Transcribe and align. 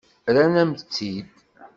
Rrant-am-tt-id. 0.33 1.25